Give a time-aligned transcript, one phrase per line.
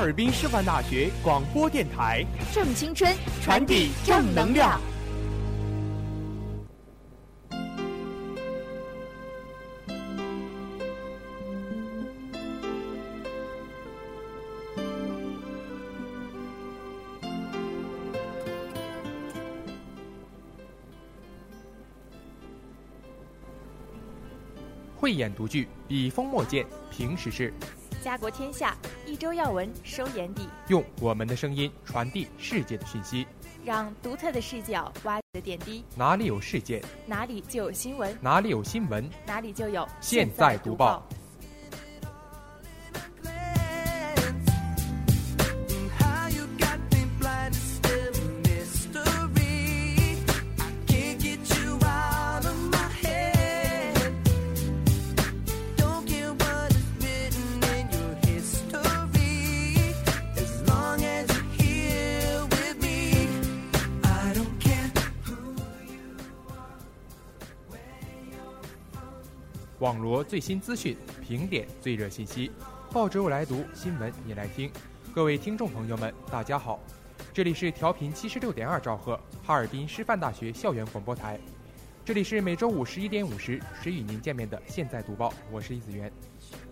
[0.00, 4.80] 哈尔滨师范大学广播电台正青春，传递正能量。
[24.96, 27.52] 慧眼独具，笔锋墨见，平时事，
[28.00, 28.74] 家国天下，
[29.06, 33.26] 一周要闻收眼底，用我们的声音传递世界的讯息。
[33.62, 41.06] 让独特的视角挖掘的点滴，哪里有事件，哪里就有新闻，哪里有新闻，哪里就有现在读报。
[69.80, 72.52] 网罗最新资讯，评点最热信息，
[72.92, 74.70] 报纸我来读，新闻你来听。
[75.14, 76.78] 各位听众朋友们，大家好，
[77.32, 81.40] 这里是调频七十六点二兆赫哈尔滨师范大学校园广播台，
[82.04, 86.12] 这里是每周五十一点五十时与您见面的现在读报，我是李子源。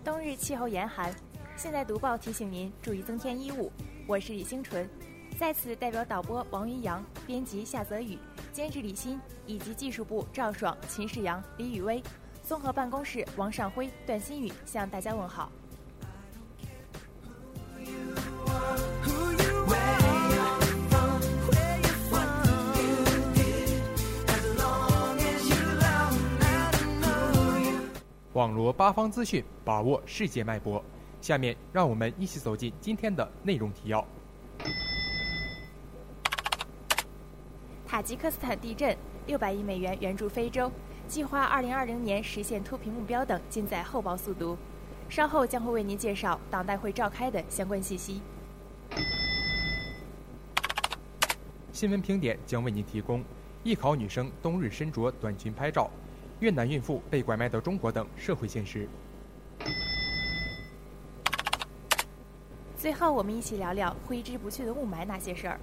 [0.03, 1.11] 冬日气候严寒，
[1.57, 3.71] 现在读报提醒您注意增添衣物。
[4.05, 4.87] 我是李星纯，
[5.35, 8.19] 在此代表导播王云阳、编辑夏泽宇、
[8.53, 12.03] 监制李欣以及技术部赵爽、秦世阳、李雨薇，
[12.49, 15.51] 综合办公室王尚辉、段新宇向大家问好。
[28.33, 30.83] 网罗八方资讯，把握世界脉搏。
[31.21, 34.03] 下面让我们一起走进今天的内容提要。
[37.85, 40.71] 塔吉克斯坦地震，六百亿美元援助非洲，
[41.09, 44.55] 计划二零二零年实现脱贫目标等，尽在后报速读。
[45.09, 48.21] 稍后将会为您介绍党代会召开的相关信息。
[51.73, 53.23] 新闻评点将为您提供
[53.63, 55.89] 艺考女生冬日身着短裙拍照，
[56.41, 58.87] 越南孕妇被拐卖到中国等社会现实。
[62.77, 65.59] 最后，我们一起聊聊挥之不去的雾霾那些事儿。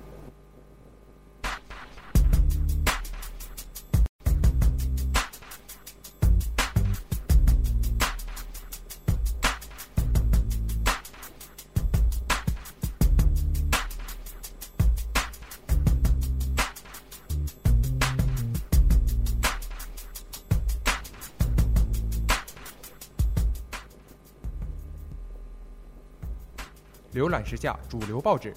[27.27, 28.55] 浏览时下主流报纸。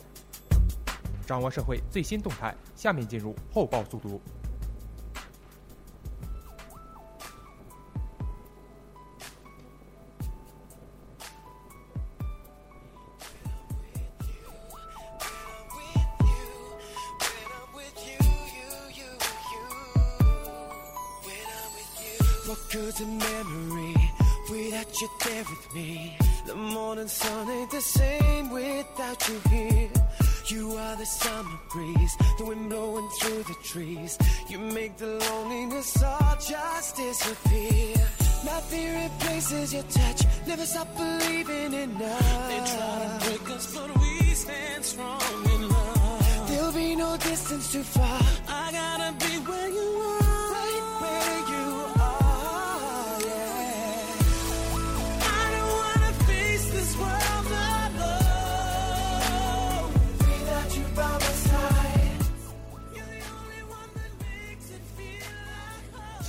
[1.25, 4.21] 掌握社会最新动态下面进入后报速读。
[24.49, 26.17] Without you there with me.
[26.45, 29.89] The morning sun ain't the same without you here.
[30.47, 34.17] You are the summer breeze, the wind blowing through the trees.
[34.47, 37.95] You make the loneliness all just disappear.
[38.45, 40.23] Nothing replaces your touch.
[40.47, 42.47] Never stop believing in love.
[42.49, 46.49] They try to break us, but we stand strong in love.
[46.49, 48.21] There'll be no distance too far.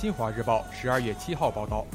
[0.01, 1.85] 新华日报十二月七号报道，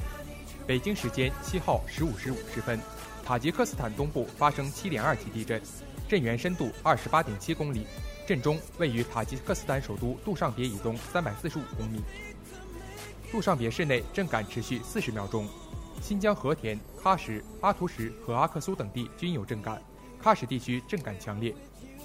[0.64, 2.78] 北京时间七号十五时五十分，
[3.24, 5.60] 塔吉克斯坦东部发生七点二级地震，
[6.08, 7.84] 震源深度二十八点七公里，
[8.24, 12.00] 震中位于塔吉克斯坦首都杜尚别以东三百四十五公里。
[13.32, 15.48] 杜尚别市内震感持续四十秒钟，
[16.00, 19.82] 新疆和田、喀什、阿图什和阿克苏等地均有震感，
[20.22, 21.52] 喀什地区震感强烈。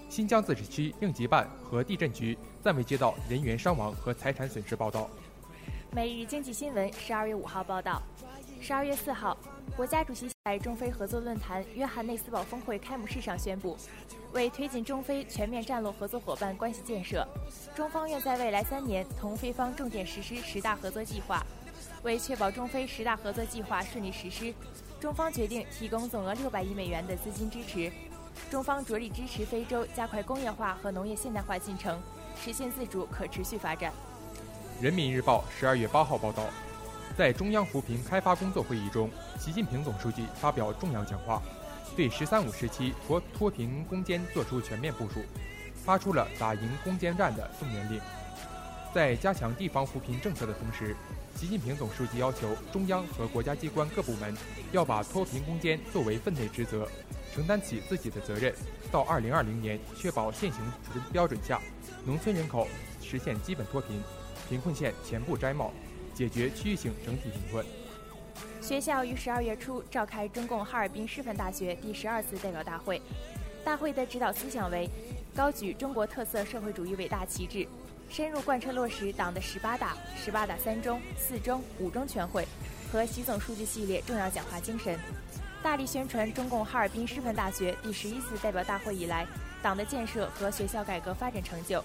[0.10, 5.08] 新疆自治区应急办和地震局暂未接到人员伤亡和财产损失报道。
[5.94, 8.02] 每日经济新闻十二月五号报道，
[8.62, 9.38] 十二月四号，
[9.76, 13.76] 国家主席在中非合作论坛约翰内斯堡峰会开幕式上宣布，
[14.32, 17.28] 为推进中非全面战略合作伙伴关系建设，
[17.76, 21.46] 中方愿在未来三年同非方重点实施十大合作计划。
[22.04, 24.54] 为确保中非十大合作计划顺利实施，
[24.98, 27.92] 中方决定提供总额六百亿美元的资金支持。
[28.50, 32.02] 中方着力支持非洲加快工业化和农业现代化进程，
[32.42, 33.92] 实现自主可持续发展。
[34.82, 36.44] 人民日报十二月八号报道，
[37.16, 41.40] 在中央扶贫开发工作会议中，习近平总书记发表重要讲话，
[41.96, 45.20] 对“十三五”时期脱脱贫攻坚作出全面部署，
[45.86, 48.02] 发出了打赢攻坚战的动员令。
[48.92, 50.96] 在加强地方扶贫政策的同时，
[51.36, 54.36] 习近平总书记要求中央和国家机关各部门
[54.72, 56.88] 要把脱贫攻坚作为分内职责，
[57.36, 58.52] 承担起自己的责任，
[58.92, 60.60] 到二零二零年确保现行
[61.12, 61.62] 标准下，
[62.04, 62.68] 农村人口
[63.00, 64.02] 实现基本脱贫。
[64.52, 65.72] 贫困县全部摘帽，
[66.14, 67.66] 解决区域性整体贫困。
[68.62, 73.02] 学校于十二月初召开中共哈尔滨师范大学第十二次代表大会，
[73.64, 74.90] 大会的指导思想为
[75.34, 77.66] 高举中国特色社会主义伟大旗帜，
[78.10, 82.46] 深入贯彻落实党的十八大、十八大三中、四中、五中全会
[82.92, 85.00] 和习总书记系列重要讲话精神，
[85.64, 89.26] 大力宣传中共哈尔滨师范大学第十一次代表大会以来
[89.64, 91.82] 党的建设和学校改革发展成就。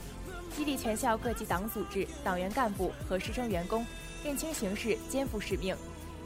[0.55, 3.85] 激励全校各级党组织、党员干部和师生员工
[4.25, 5.77] 认清形势、肩负使命，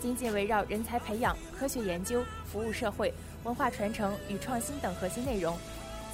[0.00, 3.12] 紧紧围绕人才培养、科学研究、服务社会、
[3.44, 5.58] 文化传承与创新等核心内容，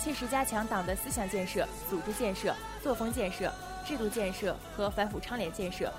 [0.03, 3.53] 切实加强党的思想建设、组织建设、作风建设、
[3.87, 5.93] 制度建设和反腐倡廉建设，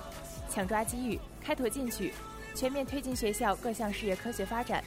[0.50, 2.13] 抢抓机遇、开拓进取，
[2.56, 4.83] 全面推进学校各项事业科学发展，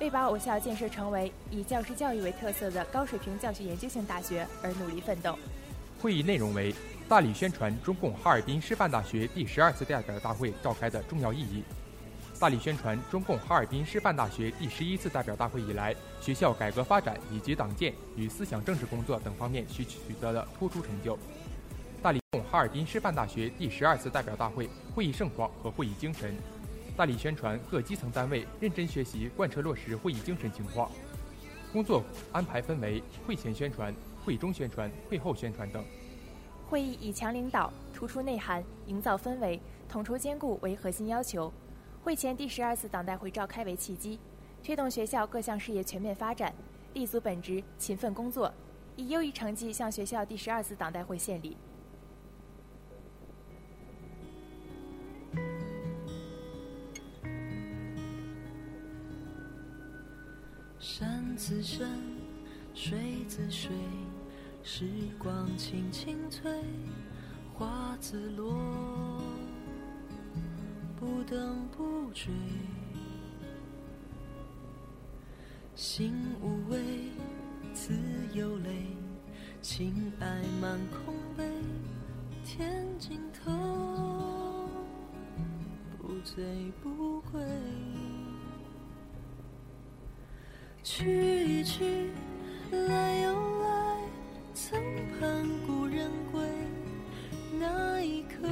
[0.00, 5.36] 为把我校建设成为以教师教育为特色的高水平教学研究型大学而努力奋斗。
[6.06, 6.72] 会议内容为
[7.08, 11.64] 大力宣传中共哈尔滨师范大学第十二次代表大会召开的重要意义，
[12.38, 21.18] 大力宣传中共哈尔滨师范大学第十一次代表大会以来学校改革发展以及党建与思想政治工作等方面取取得的突出成就，
[22.00, 26.36] 大力中共哈尔滨师范大学第十二次代表大会会议盛况和会议精神，
[26.96, 30.88] 大力宣传各基层单位认真学习贯彻落实会议精神情况，
[31.72, 33.92] 工作安排分为会前宣传。
[34.26, 35.84] 会中宣传、会后宣传等。
[36.68, 41.52] 会议以强领导、突出内涵、营造氛围、统筹兼顾为核心要求。
[42.02, 44.18] 会前第十二次党代会召开为契机，
[44.62, 46.52] 推动学校各项事业全面发展，
[46.94, 48.52] 立足本职，勤奋工作，
[48.96, 51.56] 以优异成绩向学校第十二次党代会献礼。
[60.78, 61.88] 山自山，
[62.72, 63.70] 水自水，
[64.68, 64.84] 时
[65.16, 66.52] 光轻轻催，
[67.54, 68.52] 花自落，
[70.98, 72.32] 不等不追。
[75.76, 76.80] 心无畏，
[77.72, 77.94] 自
[78.34, 78.88] 有泪，
[79.62, 81.48] 情爱满空杯，
[82.44, 84.68] 天尽头，
[85.96, 86.44] 不醉
[86.82, 87.40] 不归。
[90.82, 92.10] 去一去，
[92.72, 93.65] 来又来，
[94.68, 94.82] 曾
[95.20, 96.42] 盼故人归，
[97.56, 98.48] 那一刻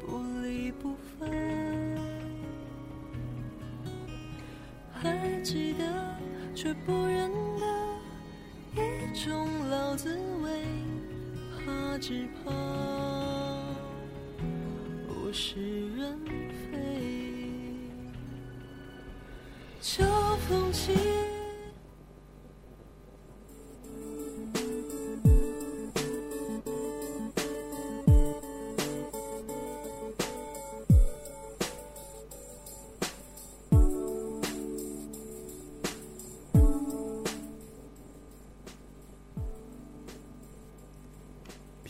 [0.00, 1.28] 不离不分。
[4.90, 5.84] 还记得，
[6.54, 10.64] 却不认得，一种老滋味，
[11.58, 12.50] 怕只怕
[15.10, 16.18] 物是人
[16.72, 17.76] 非。
[19.78, 20.02] 秋
[20.48, 21.17] 风起。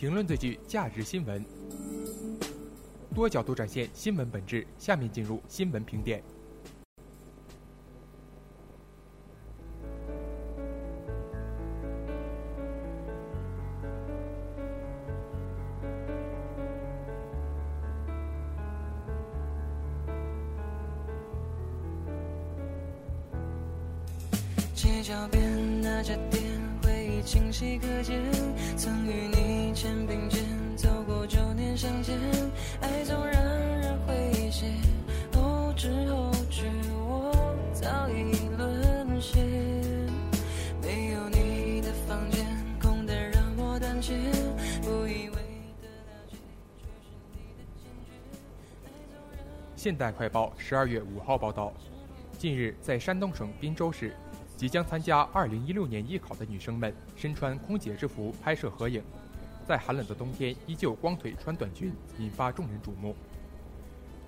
[0.09, 1.45] 评论最具价值新闻，
[3.15, 4.67] 多角度展现新闻本质。
[4.79, 6.23] 下面进入新闻评点。
[49.99, 51.73] 代快报十二月五号报道，
[52.39, 54.15] 近日在山东省滨州市，
[54.57, 59.03] 即将参加2016年艺考的女生们身穿空姐制服拍摄合影，
[59.67, 63.17] 在寒冷的冬天依旧光腿穿短裙，引发众人瞩目。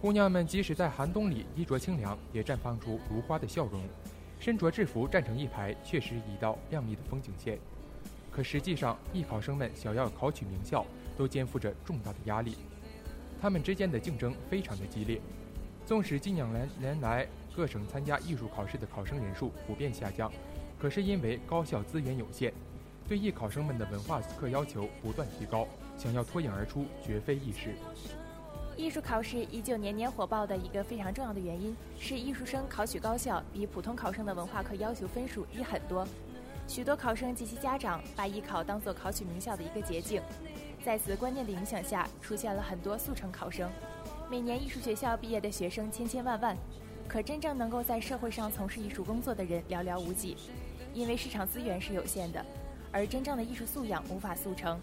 [0.00, 3.80] 姑娘们即使在寒冬里衣着清凉，也绽放出如花的笑容。
[4.40, 7.60] 身着制服站成一排，确实一道亮丽的风景线。
[8.32, 10.84] 可实际上，艺考生们想要考取名校，
[11.16, 12.56] 都肩负着重大的压力，
[13.40, 15.20] 他们之间的竞争非常的激烈。
[15.86, 20.30] 纵使近两年来各省参加艺术考试的考生人数普遍下降，
[20.78, 22.52] 可是因为高校资源有限，
[23.08, 25.66] 对艺考生们的文化课要求不断提高，
[25.98, 27.74] 想要脱颖而出绝非易事。
[28.76, 36.06] 艺术考试依旧年年火爆的一个非常重要的原因是，艺术生考取高校比普通考生的文化课要求分数低很多。
[36.66, 40.22] 许多考生及其家长把艺考当作考取名校的一个捷径，
[40.84, 43.68] 在此观念的影响下，出现了很多速成考生。
[44.30, 46.56] 每年艺术学校毕业的学生千千万万，
[47.08, 50.36] 可真正能够在社会上从事艺术工作的人寥寥无几，
[50.94, 52.46] 因为市场资源是有限的，
[52.92, 54.78] 而真正的艺术素养无法速成，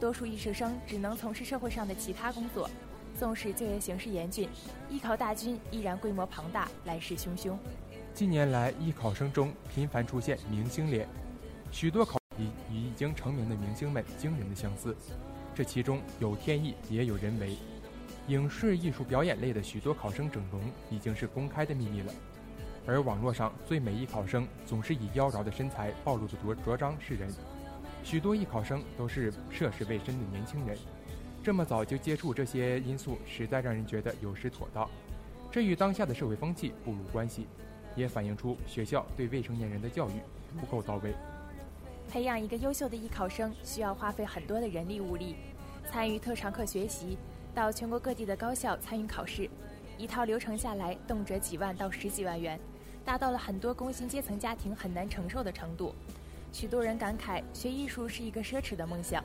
[0.00, 2.68] 多数艺术生只能从事社会上的其他工作。
[3.16, 4.48] 纵使就业形势严峻，
[4.88, 7.56] 艺考大军依然规模庞大，来势汹汹。
[8.12, 11.06] 近年来，艺考生中频繁出现明星脸，
[11.70, 12.42] 许多考与
[12.72, 14.96] 与已经成名的明星们惊人的相似，
[15.54, 17.56] 这其中有天意，也有人为。
[18.28, 22.12] 影视艺术表演类的许多考生整容已经是公开的秘密了，
[22.86, 27.28] 而网络上最美艺考生总是以妖娆的身材暴露的着着装示人，
[28.04, 30.78] 许多艺考生都是涉世未深的年轻人，
[31.42, 34.88] 这么早就接触这些因素，实在让人觉得有失妥当。
[35.50, 37.48] 这与当下的社会风气不无关系，
[37.96, 40.12] 也反映出学校对未成年人的教育
[40.60, 41.12] 不够到位。
[42.08, 45.34] 培养一个优秀的艺考生需要花费很多的人力物力，
[45.90, 47.18] 参与特长课学习，
[47.60, 49.46] 到全国各地的高校参与考试，
[49.98, 52.58] 一套流程下来动辄几万到十几万元，
[53.04, 55.94] 达到了很多工薪阶层家庭很难承受的程度。
[56.54, 59.22] 许多人感慨学艺术是一个奢侈的梦想，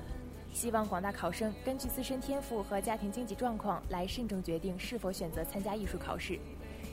[0.52, 6.38] 希望广大考生根据自身天赋和家庭经济状况来慎重决定是否选择参加艺术考试，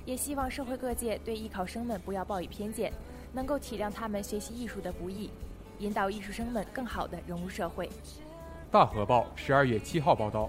[0.07, 2.93] 也希望社会各界对艺考生们不要抱以偏见，
[3.33, 5.29] 能够体谅他们学习艺术的不易，
[5.81, 7.91] 引导艺术生们更好地融入社会。
[8.71, 10.49] 大河报十二月七号报道，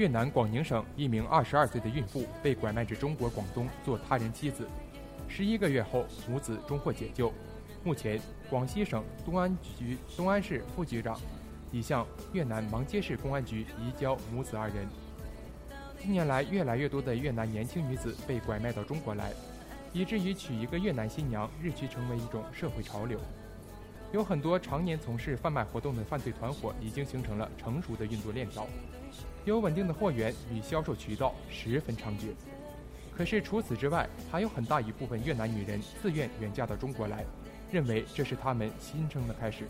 [0.00, 4.66] 越南广宁省一名二十二岁的孕妇被拐卖至中国广东做他人妻子，
[5.28, 7.30] 十一个月后母子终获解救。
[7.84, 11.20] 目前，广西省东安局东安市副局长
[11.70, 14.88] 已向越南芒街市公安局移交母子二人。
[16.00, 19.34] 近年来，越来越多的越南年轻女子被拐卖到中国来，
[19.92, 23.20] 以至于娶一个越南新娘日趋成为一种社会潮流。
[24.12, 28.66] 有很多常年从事贩卖活动的犯罪团伙已经形成了成熟的运作链条，
[29.44, 32.34] 有稳定的货源与销售渠道，十分猖獗。
[33.16, 37.24] 可是除此之外，还有很大一部分越南女人自愿远嫁到中国来，
[37.70, 39.64] 认为这是她们新生的开始。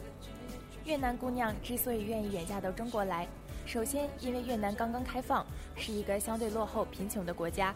[0.85, 3.27] 越南姑娘之所以愿意远嫁到中国来，
[3.67, 5.45] 首先因为越南刚刚开放，
[5.77, 7.75] 是一个相对落后、贫穷的国家，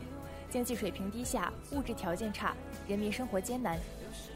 [0.48, 2.54] 经济水平低下，物质条件差，
[2.88, 3.78] 人民生活艰难。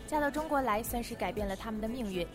[0.06, 2.26] 嫁到中国来算是改变了他们的命运。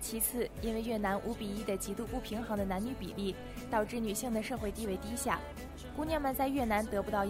[0.00, 3.34] 其次，因为越南五比一的极度不平衡的男女比例，
[3.70, 5.38] 导致女性的社会地位低下，
[5.96, 7.26] 姑娘们在越南得不到。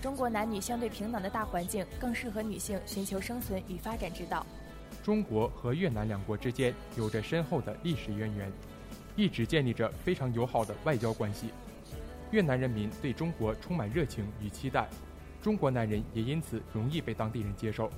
[0.00, 4.46] 中国男女相对平等的大环境，更适合女性寻求生存与发展之道。
[5.02, 8.50] 中国和越南两国之间有着深厚的历史渊源，
[9.16, 11.50] 一直建立着非常友好的外交关系。
[12.30, 14.88] 越南人民对中国充满热情与期待，
[15.42, 17.90] 中国男人也因此容易被当地人接受。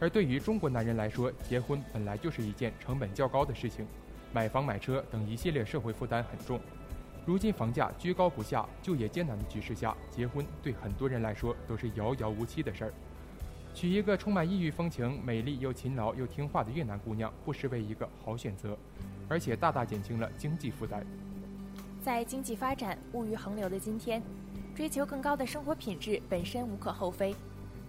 [0.00, 3.86] 而对于中国男人来说，结婚本来就是一件成本较高的事情，
[4.32, 6.60] 买房买车等一系列社会负担很重。
[7.26, 12.92] 如今房价居高不下，就业艰难的局势下，结婚对很多人来说都是遥遥无期的事儿。
[13.74, 18.76] 娶一个充满异域风情、美丽又勤劳又听话的越南姑娘，不失为一个好选择，
[19.28, 21.04] 而且大大减轻了经济负担。
[22.02, 24.22] 在经济发展、物欲横流的今天，
[24.74, 27.34] 追求更高的生活品质本身无可厚非。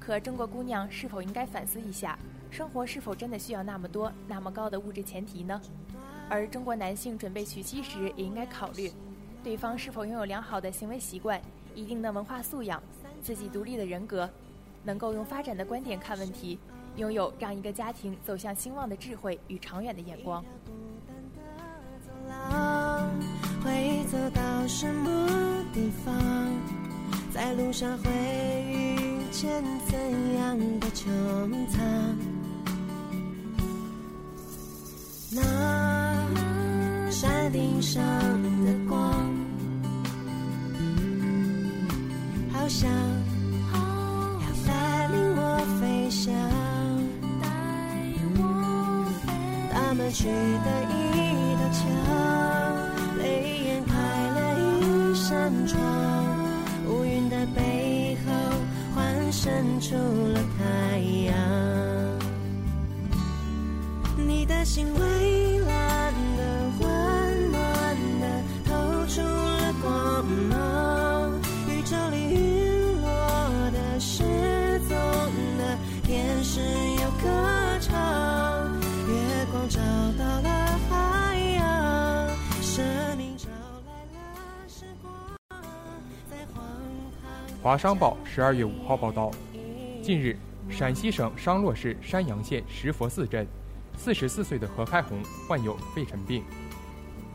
[0.09, 2.17] 可中国姑娘是否应该反思一下，
[2.49, 5.61] 生活是否真的需要那么多、那么高的物质前提呢？
[6.27, 8.91] 而中国男性准备娶妻时，也应该考虑，
[9.43, 11.39] 对方是否拥有良好的行为习惯、
[11.75, 12.81] 一定的文化素养、
[13.21, 14.27] 自己独立的人格，
[14.83, 16.57] 能够用发展的观点看问题，
[16.95, 20.43] 拥有让一个家庭走向兴旺的智慧与长远的眼光。
[23.63, 26.11] 会走到什么地方？
[27.31, 28.09] 在路上会
[28.67, 29.98] 遇见怎
[30.36, 31.05] 样的穹
[31.69, 31.79] 苍？
[35.31, 35.41] 那
[37.12, 38.01] 山顶上
[38.65, 39.00] 的光，
[42.51, 42.89] 好像
[43.71, 45.41] 要带领我
[45.79, 46.33] 飞翔。
[47.39, 47.48] 带
[48.36, 48.41] 我
[49.71, 51.86] 他们去的一道墙，
[53.19, 53.24] 泪
[53.65, 53.93] 眼开
[54.31, 55.79] 了一扇窗，
[56.88, 57.78] 乌云的背
[59.41, 61.34] 伸出了太阳。
[64.17, 65.38] 你的心为
[87.62, 89.30] 华商报十二月五号报道，
[90.02, 90.38] 近日，
[90.69, 93.45] 陕西省商洛市山阳县石佛寺镇，
[93.98, 96.41] 四十四岁的何开红患有肺尘病。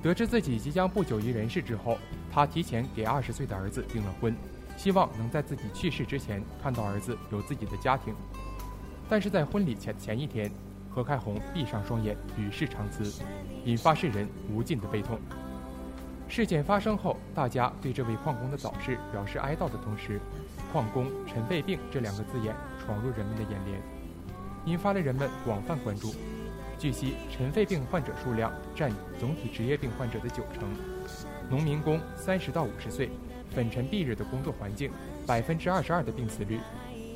[0.03, 1.99] 得知自己即将不久于人世之后，
[2.33, 4.35] 他提前给二十岁的儿子订了婚，
[4.79, 8.15] 希望能在自己去世之前看到儿子有自己的家庭。
[9.11, 10.51] 但是在婚礼前前一天，
[10.89, 13.23] 何开红闭上双眼，与世长辞，
[13.67, 15.21] 引发世人无尽的悲痛。
[16.29, 20.19] 事件发生后，大家对这位矿工的早逝表示哀悼的同时
[20.73, 23.81] ，“矿工尘肺病”这两个字眼闯入人们的眼帘，
[24.65, 26.15] 引发了人们广泛关注。
[26.77, 30.69] 据悉，尘肺病患者数量占总体职业病患者的九成。
[31.49, 33.11] 农民工三十到五十岁，
[33.55, 34.91] 粉尘蔽日的工作环境，
[35.27, 36.59] 百分之二十二的病死率，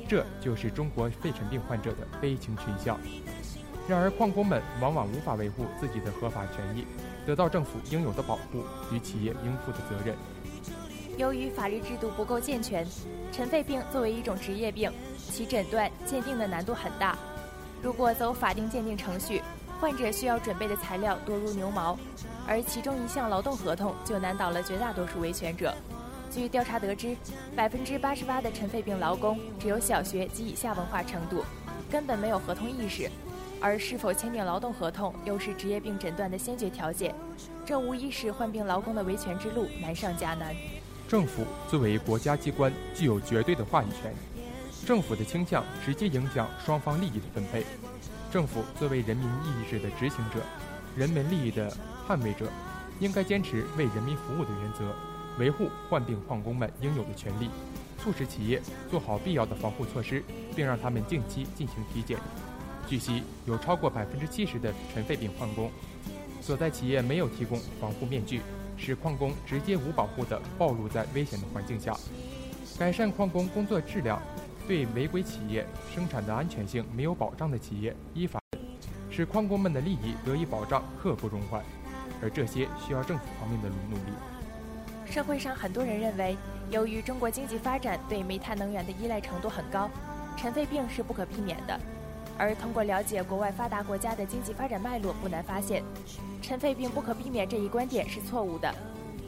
[0.07, 2.97] 这就是中国肺尘病患者的悲情群像。
[3.87, 6.85] 然而，矿工们往往无法维护自己的合法权益，
[7.29, 10.15] 得到政府应有的保护与企业应负的责任。
[11.15, 12.83] 由于法律制度不够健全，
[13.31, 14.91] 尘肺病作为一种职业病，
[15.31, 17.15] 其诊断鉴定的难度很大。
[17.83, 19.43] 如果走法定鉴定程序，
[19.79, 21.95] 患者需要准备的材料多如牛毛，
[22.47, 25.71] 而其中一项劳动合同就难倒了绝大多数维权者。
[26.31, 27.15] 据调查得知，
[27.55, 31.45] 百分之八十八的尘肺病劳工只有小学及以下文化程度，
[31.91, 33.07] 根本没有合同意识。
[33.61, 37.13] 而是否签订劳动合同，又是职业病诊断的先决条件，
[37.65, 40.55] 这无疑使患病劳工的维权之路难上加难。
[41.07, 44.13] 政府作为国家机关，具有绝对的话语权。
[44.85, 47.65] 政府的倾向直接影响双方利益的分配。
[48.31, 50.39] 政府作为人民意志的执行者，
[50.95, 51.69] 人民利益的
[52.07, 52.47] 捍卫者，
[52.99, 54.95] 应该坚持为人民服务的原则，
[55.37, 57.49] 维护患病矿工们应有的权利，
[57.97, 60.23] 促使企业做好必要的防护措施，
[60.55, 62.17] 并让他们定期进行体检。
[62.89, 65.69] 据悉，有超过百分之七十的尘肺病矿工
[66.41, 68.41] 所在企业没有提供防护面具，
[68.77, 71.95] 使矿工直接无保护地暴露在危险的环境下。
[72.79, 74.19] 改善矿工工作质量，
[74.67, 78.41] 对违规企业生产的安全性没有保障的企业依法，
[79.11, 81.61] 使矿工们的利益得以保障，刻不容缓。
[82.23, 84.11] 而这些需要政府方面的努力。
[85.05, 86.35] 社会上很多人认为，
[86.71, 89.87] 由于中国经济发展对煤炭能源的依赖程度很高，
[90.35, 91.79] 尘肺病是不可避免的。
[92.39, 95.83] 而通过了解国外发达国家的经济发展脉络，不难发现，
[96.41, 98.73] 尘肺病不可避免这一观点是错误的，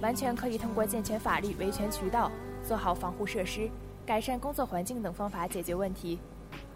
[0.02, 2.32] 完全可以通过健全法律维权渠道、
[2.66, 3.70] 做好防护设施、
[4.06, 6.18] 改善工作环境等方法解决问题。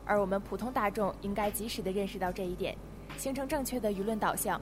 [0.06, 2.76] 而我们普通大众应该及时地认识到这一点，
[3.18, 4.60] 形成正确的舆论导向。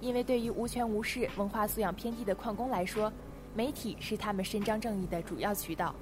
[0.00, 3.12] 因为对于无权无势、文化素养偏低的矿工来说，
[3.54, 5.94] 媒体是他们伸张正义的主要渠道。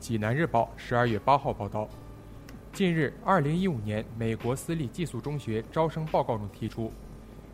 [0.00, 1.86] 济南日报十二月八号报道。
[2.72, 6.90] 近日，二零一五年美国私立寄宿中学招生报告中提出，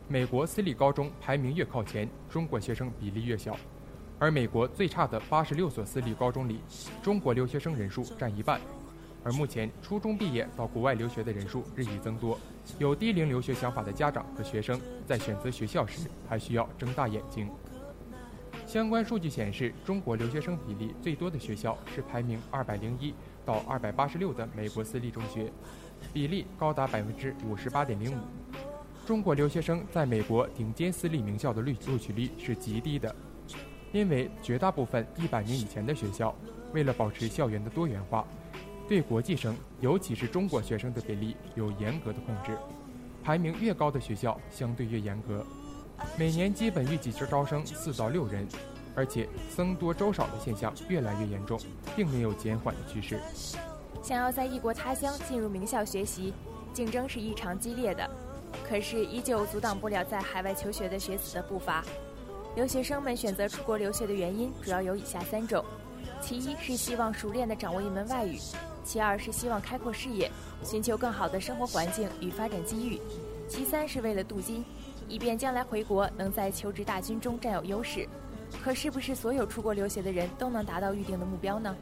[0.06, 3.56] 美国私立高中排名越靠前，中国学生比例越小。
[4.20, 6.60] 而美国最差的八十六所私立高中里，
[7.02, 8.60] 中国留学生人数占一半。
[9.24, 12.38] 而目前，初中毕业到国外留学的人数日益增多，
[12.78, 17.48] 有低龄留学想法的家长和学生在选择学校时还需要睁大眼睛。
[18.68, 25.50] 相关数据显示，中国留学生比例最多的学校是排名二百零一到二百八十六的美国私立中学，
[26.12, 28.20] 比例高达百分之五十八点零五。
[29.06, 33.16] 中国留学生在美国顶尖私立名校的录录取率是极低的，
[33.90, 36.36] 因为绝大部分一百年以前的学校，
[36.74, 38.22] 为了保持校园的多元化，
[38.86, 42.54] 对国际生，尤其是中国学生的比例有严格的控制。
[43.24, 45.42] 排名越高的学校相对越严格，
[46.16, 48.46] 每年基本预计招生四到六人，
[48.94, 51.58] 而且僧多粥少的现象越来越严重，
[51.94, 53.20] 并没有减缓的趋势。
[54.02, 56.32] 想要在异国他乡进入名校学习，
[56.72, 58.08] 竞争是异常激烈的。
[58.66, 61.84] 可是，依旧阻挡不了在海外求学的学子的步伐。
[62.56, 65.62] 留学生们选择出国留学的原因主要有以下三种：
[66.20, 68.38] 其一是希望熟练地掌握一门外语；
[68.84, 70.30] 其二是希望开阔视野，
[70.64, 72.98] 寻求更好的生活环境与发展机遇；
[73.48, 74.64] 其三是为了镀金，
[75.08, 78.06] 以便将来回国能在求职大军中占有优势。
[78.62, 81.74] 可是不是所有出国留学的人都能达到预定的目标呢？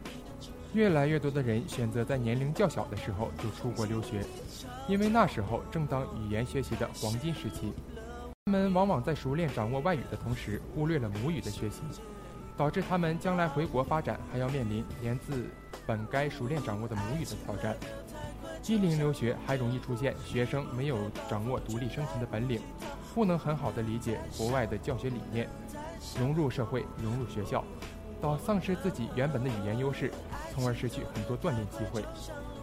[0.73, 4.23] 越来越多的人选择在年龄较小的时候就出国留学，
[4.89, 7.73] 因为那时候正当语言学习的黄金时期。
[8.45, 11.81] 他们往往在熟练掌握外语的同时，忽略了母语的学习，
[12.57, 15.47] 导致他们将来回国发展还要面临源自
[15.87, 17.77] 本该熟练掌握的母语的挑战。
[18.63, 20.99] 低龄留学还容易出现学生没有
[21.31, 22.61] 掌握独立生存的本领，
[23.17, 25.49] 不能很好的理解国外的教学理念，
[26.21, 27.65] 融入社会、融入学校。
[28.21, 30.13] 到丧失自己原本的语言优势，
[30.53, 32.05] 从而失去很多锻炼机会，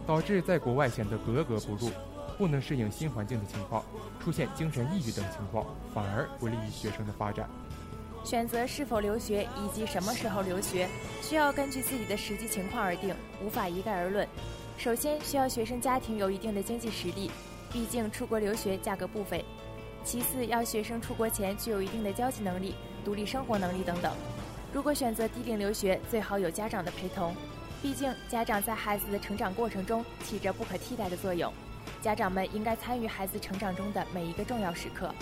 [0.06, 1.90] 导致在国外显得格格不入，
[2.38, 3.84] 不能适应新环境的情况，
[4.20, 7.50] 出现精神抑郁等情况，反而不利于学生的发展。
[8.22, 10.88] 选择是否留学以及什么时候留学，
[11.20, 13.12] 需要根据自己的实际情况而定，
[13.44, 14.24] 无法一概而论。
[14.78, 17.28] 首先，需要学生家庭有一定的经济实力，
[17.72, 19.44] 毕竟出国留学价格不菲。
[20.04, 24.12] 其次，要学生出国前具有一定的交际能力、独立生活能力等等。
[24.72, 27.34] 如果选择低龄留学，最好有家长的陪同，
[27.82, 31.52] 毕竟家长在孩子的成长过程中起着不可替代的作用，
[32.02, 35.12] 家长们应该参与孩子成长中的每一个重要时刻。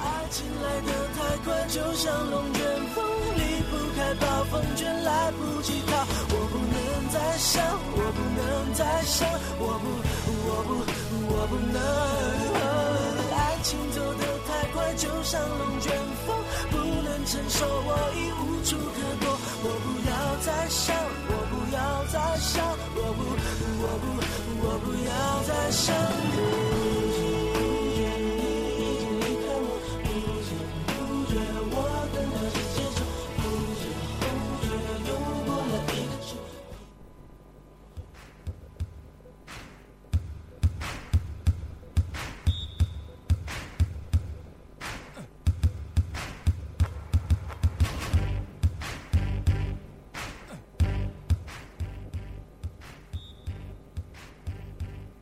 [0.00, 2.62] 爱情来得太快，就像龙卷
[2.94, 6.06] 风，离不开暴风圈，来不及逃。
[6.30, 6.77] 我不能
[7.10, 9.26] 再想，我不能再想，
[9.58, 9.86] 我不，
[10.44, 10.70] 我不，
[11.32, 11.78] 我不能。
[13.36, 15.92] 爱情走得太快，就像龙卷
[16.26, 16.36] 风，
[16.70, 18.76] 不能承受，我已无处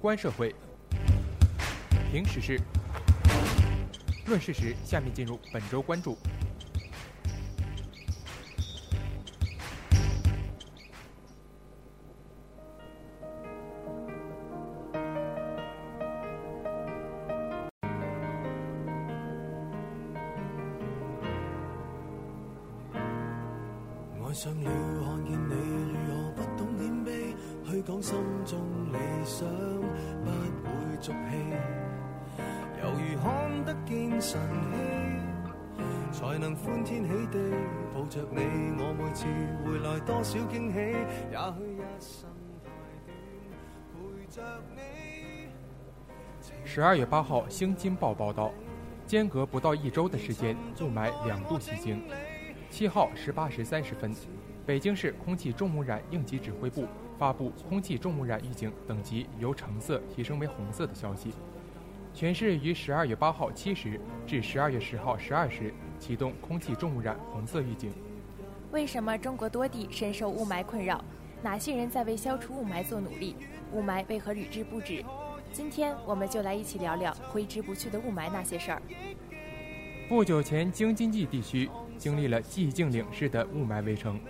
[0.07, 0.55] 观社会，
[2.13, 2.61] 评时事，
[4.27, 4.73] 论事实。
[4.85, 6.17] 下面进入本周关注。
[39.77, 41.35] 回來多少惊喜，也许一
[42.01, 42.33] 生
[42.65, 42.71] 太
[43.13, 43.13] 短，
[43.93, 44.43] 陪着
[44.75, 44.81] 你。
[46.65, 48.53] 十二月八号，《新京报》报道，
[49.07, 52.03] 间隔不到一周的时间，雾霾两度袭京。
[52.71, 54.15] 七号十八时三十分，
[54.65, 56.87] 北京市空气重污染应急指挥部
[57.19, 61.35] 发布空气重污染预警等级由橙色提升为红色的消息。
[62.15, 67.93] 全市于十二月八号七时至十二月十号十二时启动空气重污染红色预警。
[68.73, 71.03] 为什么中国多地深受雾霾困扰？
[71.43, 73.37] 哪些人在为消除雾霾做努力？
[73.73, 75.05] 雾霾为何屡治不止？
[75.53, 78.83] 今天我们就来一起聊聊挥之不去的雾霾那些事儿。
[80.09, 84.21] 不久前，京津冀地区经历了寂静岭式的雾霾围城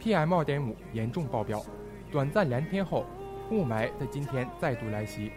[0.00, 1.64] ，PM 二點五嚴重爆表。
[2.10, 3.06] 短暫兩天后，
[3.50, 5.30] 雾霾在今天再度来袭。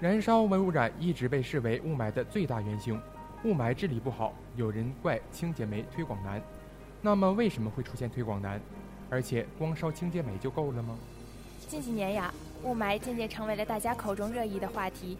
[0.00, 3.00] 燃燒微污染一直被视为雾霾的最大元凶，
[3.44, 6.42] 雾霾治理不好，有人怪清洁煤推广难。
[7.02, 8.60] 那么为什么会出现推广难？
[9.08, 10.96] 而且光烧清洁煤就够了吗？
[11.68, 12.32] 近几年呀，
[12.62, 15.16] 雾霾渐渐成为了大家口中热议的话题。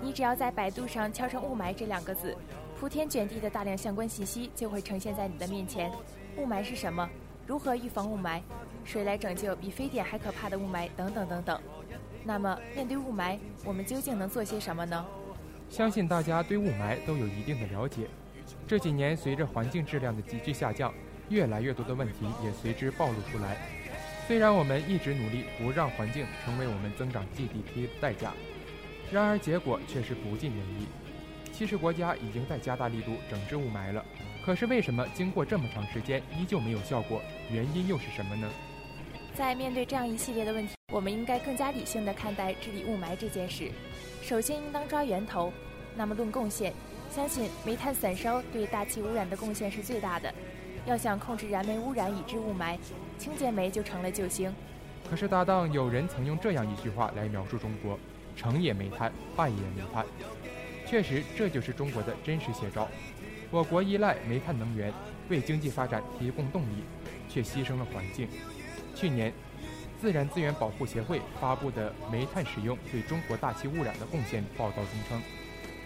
[0.00, 2.36] 你只要在百度上敲上“雾霾”这两个字，
[2.78, 5.90] 铺天卷地的大量相关信息就会呈现在你的面前。
[6.36, 7.08] 雾霾是什么？
[7.46, 8.40] 如何预防雾霾？
[8.84, 10.88] 谁来拯救比非典还可怕的雾霾？
[10.96, 11.60] 等等等等。
[12.22, 15.04] 那么，面对雾霾，我们究竟能做些什么呢？
[15.70, 18.08] 相信大家对雾霾都有一定的了解。
[18.66, 20.92] 这几年，随着环境质量的急剧下降，
[21.28, 23.56] 越来越多的问题也随之暴露出来。
[24.26, 28.32] 虽然我们一直努力不让环境成为我们增长 GDP 的代价，
[29.12, 30.86] 然而结果却是不尽人意。
[31.52, 34.04] 其实国家已经在加大力度整治雾霾了，
[34.44, 37.22] 可是为什么经过这么长时间依旧没有效果？
[37.50, 38.50] 原因又是什么呢？
[39.34, 43.70] 在面对这样一系列的问题，我们应该更加理性地看待治理雾霾这件事。
[44.22, 45.52] 首先，应当抓源头。
[45.96, 46.72] 那么论贡献，
[47.10, 50.32] 相信煤炭散烧对大气污染的贡献是最大的。
[50.86, 52.76] 要想控制燃煤污染以致雾霾，
[53.16, 54.54] 清洁煤就成了救星。
[55.08, 57.98] 可是搭档，有人曾用这样一句话来描述中国：
[58.36, 60.04] 成也煤炭，败也煤炭。
[60.86, 62.88] 确实，这就是中国的真实写照。
[63.50, 64.92] 我国依赖煤炭能源
[65.30, 66.84] 为经济发展提供动力，
[67.28, 68.28] 却牺牲了环境。
[68.94, 69.32] 去年，
[70.00, 75.22] 自然资源保护协会发布的煤炭使用对中国大气污染的贡献报告中称，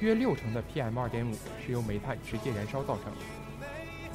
[0.00, 1.34] 约六成的 PM2.5
[1.64, 3.12] 是由煤炭直接燃烧造成，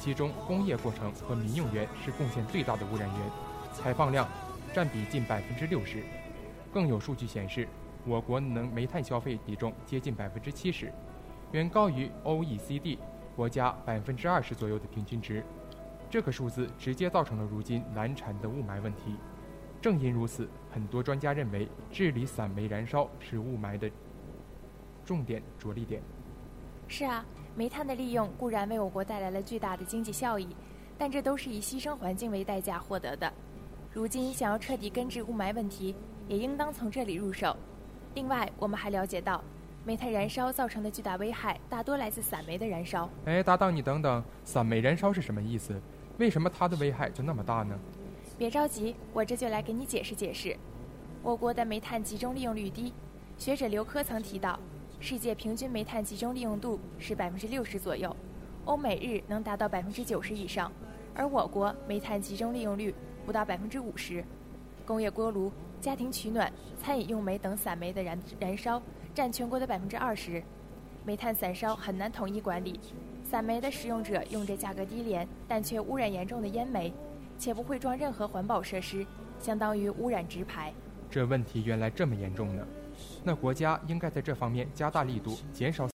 [0.04, 3.30] 其中工业过程和民用源是贡献最大的污染源，
[3.82, 4.28] 排放量
[4.70, 6.04] 占比近百分之六十。
[6.74, 7.66] 更有数据显示，
[8.04, 10.92] 我国能煤炭消费比重接近百分之七十，
[11.52, 12.98] 远高于 OECD
[13.34, 15.42] 国家百分之二十左右的平均值。
[16.10, 19.16] 这个数字直接造成了如今难缠的雾霾问题。
[19.80, 23.90] 正因如此，很多专家认为治理散煤燃烧是雾霾的
[25.02, 26.02] 重点着力点。
[26.88, 27.24] 是啊，
[27.56, 30.48] 煤炭的利用固然为我国带来了巨大的经济效益，
[30.98, 33.32] 但这都是以牺牲环境为代价获得的。
[33.92, 35.94] 如今想要彻底根治雾霾问题，
[36.26, 37.56] 也应当从这里入手。
[38.14, 39.42] 另外，我们还了解到，
[39.84, 43.08] 煤炭燃烧造成的巨大危害大多来自散煤的燃烧。
[43.24, 45.80] 哎，搭档，你等等，散煤燃烧是什么意思？
[46.18, 47.78] 为什么它的危害就那么大呢？
[48.36, 50.56] 别着急，我这就来给你解释解释。
[51.22, 52.92] 我国的煤炭集中利用率低，
[53.38, 54.58] 学者刘科曾提到，
[55.00, 58.14] 世界平均煤炭集中利用度是百分之六十左右，
[58.64, 60.72] 欧美日能达到百分之九十以上，
[61.14, 62.94] 而我国煤炭集中利用率
[63.26, 64.24] 不到百分之五十。
[64.86, 68.80] 工业锅炉、家庭取暖、餐饮用煤等散煤的燃燃烧
[69.14, 70.42] 占全国的百分之二十，
[71.04, 72.80] 煤炭散烧很难统一管理。
[73.22, 76.92] 散煤的使用者用着价格低廉但却污染严重的烟煤，
[77.38, 79.06] 且不会装任何环保设施，
[79.38, 80.72] 相当于污染直排。
[81.10, 82.66] 这问题原来这么严重呢？
[83.22, 85.88] 那国家应该在这方面加大力度，减少。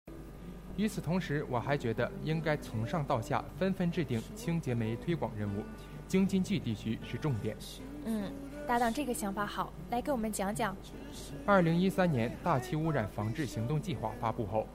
[0.76, 5.64] 与此同时，我还觉得应该从上到下纷纷制定清洁煤推广任务，
[6.08, 7.58] 京津冀地区是重点。
[8.06, 8.32] 嗯，
[8.68, 10.78] 搭档这个想法好，来给我们讲讲。
[11.48, 14.68] 二零一三年大气污染防治行动计划发布后，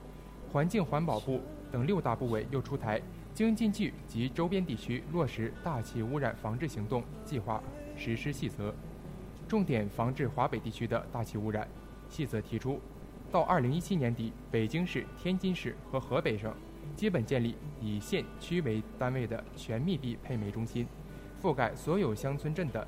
[0.51, 1.39] 环境环保部
[1.71, 3.01] 等六大部委又出台
[3.33, 7.63] 京津冀及周边地区落实大气污染防治行动计划
[7.95, 8.75] 实施细则，
[9.47, 11.65] 重点防治华北地区的大气污染。
[12.13, 12.79] 细则提出，
[13.31, 16.53] 到二零一七年底，北京市、天津市和河北省
[16.95, 20.85] 基本建立以县区为单位的全密闭配煤中心，
[21.41, 22.87] 覆盖所有乡村镇的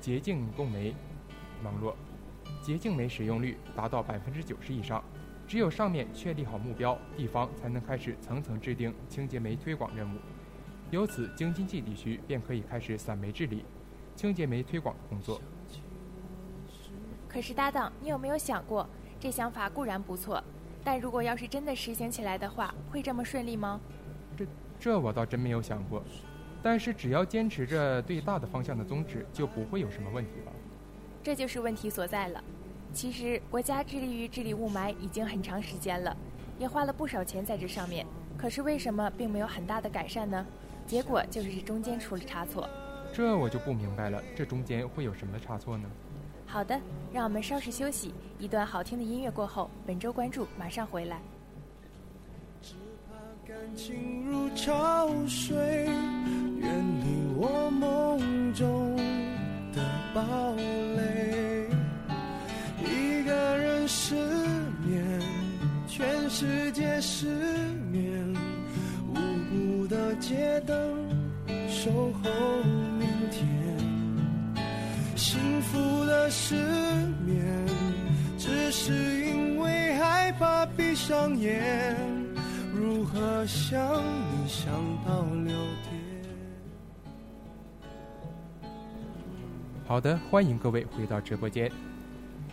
[0.00, 0.92] 洁净供煤
[1.62, 1.96] 网络，
[2.60, 5.00] 洁净煤使用率达到百分之九十以上。
[5.46, 10.18] 只有上面确立好目标，地方才能开始层层制定清洁煤推广任务。
[10.90, 13.64] 由此，京津冀地区便可以开始散煤治理、
[14.16, 15.40] 清洁煤推广工作。
[17.32, 18.86] 可是搭档，你有没有想过，
[19.18, 20.42] 这想法固然不错，
[20.84, 23.80] 但如果要是真的实行起来的话，会这么顺利吗？
[24.36, 24.46] 这
[24.78, 26.02] 这我倒真没有想过。
[26.62, 30.52] 但是只要坚持着对大的方向的宗旨，就不会有什么问题吧？
[31.22, 32.44] 这就是问题所在了。
[32.92, 36.14] 其实，国家致力于治理雾霾已经很长时间了，
[36.58, 38.06] 也花了不少钱在这上面。
[38.36, 40.46] 可是为什么并没有很大的改善呢？
[40.86, 42.68] 结果就是这中间出了差错。
[43.10, 45.88] 这我就不明白了，这中间会有什么差错呢？
[46.52, 46.78] 好的，
[47.10, 51.18] 让我们稍事休息，一段好听的音乐过后，本周关注马上回来。
[52.60, 52.74] 只
[53.08, 55.56] 怕感情如潮水，
[56.58, 58.94] 远离我梦中
[59.72, 59.82] 的
[60.14, 60.20] 堡
[60.94, 61.70] 垒。
[62.84, 64.14] 一个人失
[64.84, 65.22] 眠，
[65.88, 67.28] 全世界失
[67.90, 68.36] 眠，
[69.08, 70.76] 无辜的街灯
[71.66, 71.90] 守
[72.22, 72.30] 候。
[75.62, 76.56] 幸福的失
[77.24, 77.46] 眠，
[78.36, 78.92] 只是
[79.24, 81.96] 因为害怕闭上眼。
[82.74, 84.72] 如如何想你想
[85.04, 85.92] 到六点。
[89.84, 91.70] 好的，欢迎各位回到直播间。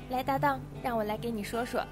[0.10, 1.86] 来，搭档，让我来给你说说。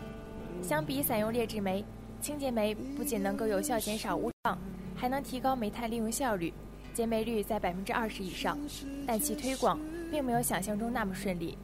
[0.61, 1.85] 相比散用劣质煤，
[2.19, 4.57] 清洁煤不仅能够有效减少污染，
[4.95, 6.51] 还能提高煤炭利用效率，
[6.93, 8.57] 减煤率在百分之二十以上。
[9.05, 9.79] 但其推广
[10.11, 11.57] 并没有想象中那么顺利。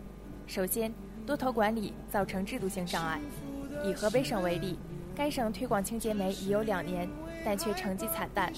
[0.45, 0.93] 首先，
[1.25, 3.19] 多头管理造成制度性障碍。
[3.83, 4.77] 以河北省为例，
[5.15, 7.07] 该省推广清洁煤已有两年，
[7.43, 8.51] 但却成绩惨淡。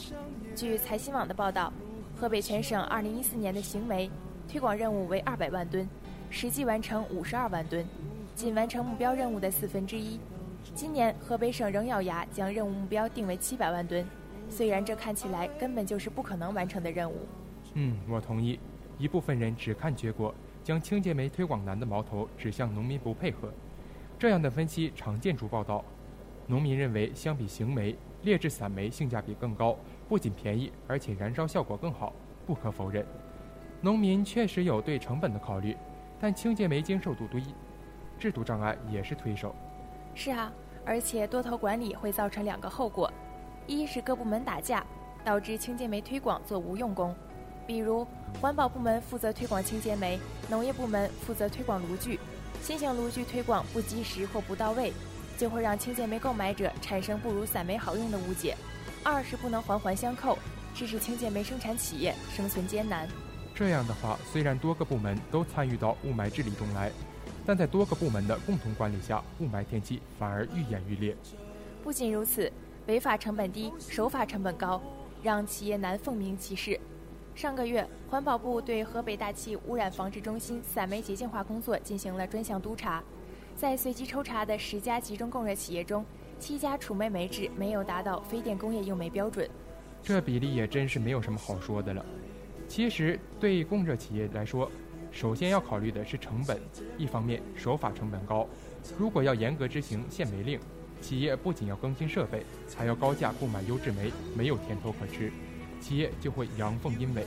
[0.56, 1.72] 据财新网的报道，
[2.16, 4.10] 河北全省2014年的行煤
[4.48, 5.88] 推广任务为200万吨，
[6.30, 7.86] 实际完成52万吨，
[8.36, 10.20] 仅完成目标任务的四分之一。
[10.74, 14.06] 今年河北省仍咬牙将任务目标定为700万吨，
[14.50, 17.16] 虽然这看起来根本就是不可能完成的任务。
[17.74, 18.60] 嗯，我同意。
[18.98, 23.52] 一部分人只看结果，将清洁煤推广难的矛头指向农民不配合。
[24.18, 25.84] 这样的分析常见诸报道。
[26.48, 29.76] 农民认为，相比行煤，劣质散煤性价比更高，
[30.08, 32.14] 不仅便宜，而且燃烧效果更好。
[32.46, 33.04] 不可否认，
[33.82, 35.76] 农民确实有对成本的考虑，
[36.20, 37.44] 但清洁煤经受度低，
[38.20, 39.56] 制度障碍也是推手。
[40.14, 40.54] 是啊，
[40.86, 43.12] 而且多头管理会造成两个后果：
[43.66, 44.86] 一是各部门打架，
[45.24, 47.16] 导致清洁煤推广做无用功，
[47.68, 48.06] 比如
[48.42, 52.20] 环保部门负责推广清洁煤，农业部门负责推广炉具，
[52.62, 54.94] 新型炉具推广不及时或不到位，
[55.38, 58.54] 就会让清洁煤购买者产生不如散煤好用的误解；
[59.04, 60.38] 二是不能环环相扣，
[60.74, 63.08] 致使清洁煤生产企业生存艰难。
[63.56, 66.92] 这样的话，虽然多个部门都参与到雾霾治理中来，
[67.46, 71.16] 但在多个部门的共同管理下，雾霾天气反而愈演愈烈。
[71.84, 72.52] 不仅如此，
[72.88, 74.82] 违法成本低，守法成本高，
[75.24, 76.80] 让企业难凤鸣其事。
[77.36, 83.04] 上个月，环保部对河北大气污染防治中心散煤洁净化工作进行了专项督查，
[83.58, 86.06] 在随机抽查的十家集中供热企业中，
[86.40, 89.50] 七家储煤煤质没有达到非电工业用煤标准。
[90.02, 92.06] 这比例也真是没有什么好说的了。
[92.70, 94.72] 其实，对供热企业来说，
[95.12, 96.58] 首先要考虑的是成本。
[96.98, 98.48] 一方面，守法成本高，
[98.98, 100.58] 如果要严格执行限煤令，
[101.02, 102.46] 企业不仅要更新设备，
[102.78, 105.30] 还要高价购买优质煤，没有甜头可吃，
[105.86, 107.24] 企业就会阳奉阴违。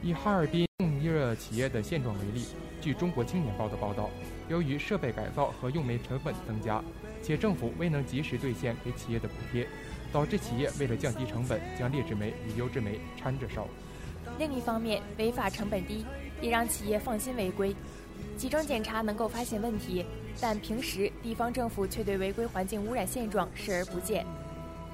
[0.00, 2.44] 以哈尔滨供热企业的现状为例，
[2.80, 4.08] 据《中国青年报》的报道，
[4.48, 6.80] 由于设备改造和用煤成本增加，
[7.24, 9.66] 且政府未能及时兑现给企业的补贴，
[10.12, 13.66] 导致企业为了降低成本，将劣质煤与优质煤掺着烧。
[14.38, 16.06] 另一方面，违法成本低，
[16.40, 17.74] 也让企业放心违规。
[18.36, 20.06] 集中检查能够发现问题，
[20.40, 24.24] 但平时地方政府却对违规环境污染现状视而不见。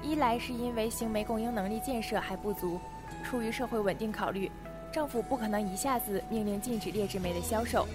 [0.03, 2.79] 一来是因为行煤供应能力建设还不足，
[3.23, 4.51] 出于社会稳定考虑，
[4.91, 7.85] 政府不可能一下子命令禁止劣质煤的销售；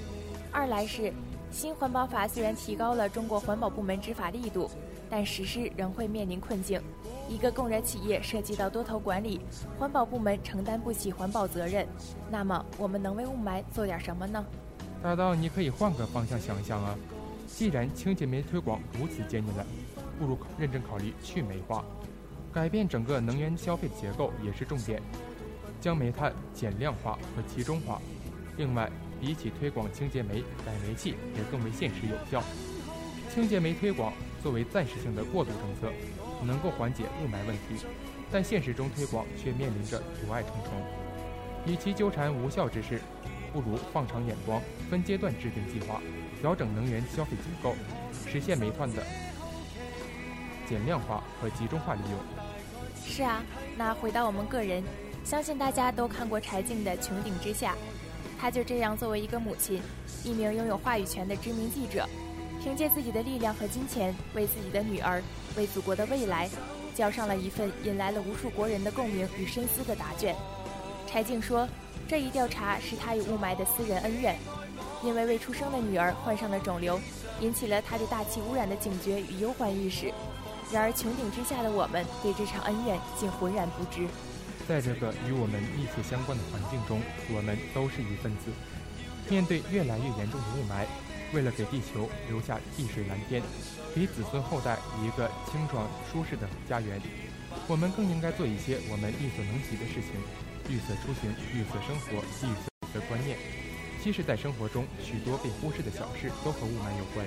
[0.51, 1.12] 二来是
[1.51, 4.71] 新环保法虽然提高了中国环保部门执法力度，
[5.11, 6.81] 但实施仍会面临困境。
[7.29, 9.38] 一个供热企业涉及到多头管理，
[9.79, 11.87] 环保部门承担不起环保责任，
[12.31, 14.42] 那么我们能为雾霾做点什么呢？
[15.03, 16.97] 大道，你可以换个方向想想啊。
[17.47, 19.66] 既然清洁煤推广如此艰难，
[20.18, 21.85] 不如认真考虑去煤化，
[22.52, 25.00] 改变整个能源消费结构也是重点，
[25.80, 28.00] 将煤炭减量化和集中化。
[28.56, 32.42] 另外，比起推广清洁煤，改煤气也更为现实有效。
[33.32, 35.92] 清洁煤推广作为暂时性的过渡政策，
[36.44, 37.84] 能够缓解雾霾问题，
[38.32, 40.72] 但现实中推广却面临着阻碍重重。
[41.66, 43.00] 与其纠缠无效之事，
[43.52, 46.00] 不如放长眼光，分阶段制定计划，
[46.40, 47.74] 调整能源消费结构，
[48.26, 49.02] 实现煤炭的
[50.66, 52.38] 减量化和集中化利用。
[53.09, 53.42] 是啊，
[53.77, 54.81] 那回到我们个人，
[55.25, 57.73] 相信大家都看过柴静的《穹顶之下》，
[58.38, 59.83] 她就这样作为一个母亲，
[60.23, 62.07] 一名拥有话语权的知名记者，
[62.62, 65.21] 凭借自己的力量和金钱，为自己的女儿，
[65.57, 66.49] 为祖国的未来，
[66.94, 70.37] 交上了一份引来了无数国人的共鸣与深思的答卷。
[71.09, 71.66] 柴静说，
[72.07, 74.38] 这一调查是她与雾霾的私人恩怨，
[75.02, 77.00] 因为未出生的女儿患上了肿瘤，
[77.40, 80.13] 引起了她对大气污染的警觉与忧患意识。
[80.71, 84.06] 然而，穹顶之下的我们对这场恩怨竟浑然不知。
[84.69, 87.00] 在这个与我们密切相关的环境中，
[87.33, 88.52] 我们都是一份子。
[89.31, 90.85] 面对越来越严重的雾霾，
[91.33, 93.40] 为了给地球留下碧水蓝天，
[93.94, 97.00] 给子孙后代一个清爽舒适的家园，
[97.66, 100.21] 我们更应该做一些我们力所能及的事情。
[100.69, 103.38] 绿色出行、绿色生活、绿色的观念。
[104.04, 107.27] 其实，在生活中，许多被忽视的小事都和雾霾有关。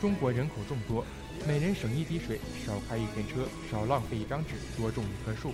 [0.00, 1.04] 中国人口众多，
[1.46, 5.52] 每人省一滴水、少开一天车、少浪费一张纸、多种一棵树，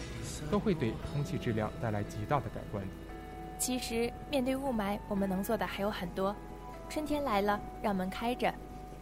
[0.51, 2.85] 都会对空气质量带来极大的改观。
[3.59, 6.35] 其实，面对雾霾，我们能做的还有很多。
[6.89, 8.53] 春天来了，让门开着，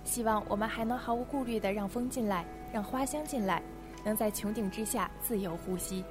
[0.04, 3.62] 希望我们还能毫无顾虑地让风进来，让花香进来，
[4.04, 6.04] 能在穹顶之下自由呼吸。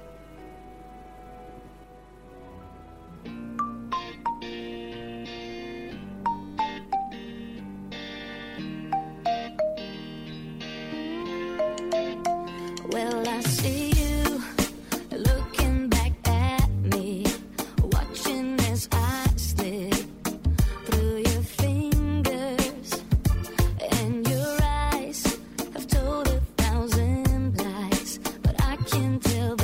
[28.92, 29.61] Can tell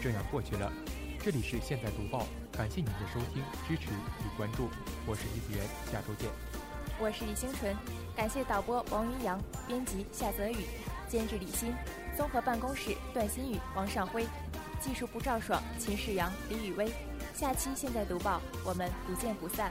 [0.00, 0.72] 这样过去了。
[1.22, 4.70] 这里是现在读报，感谢您的收听、支持与关注，
[5.06, 6.30] 我是易子源，下周见。
[6.98, 7.76] 我是李星纯，
[8.16, 9.38] 感谢导播王云阳，
[9.68, 10.64] 编辑夏泽宇，
[11.06, 11.74] 监制李欣，
[12.16, 14.24] 综合办公室段新宇、王尚辉，
[14.80, 16.90] 技术部赵爽、秦世阳、李雨薇。
[17.34, 19.70] 下期现在读报，我们不见不散。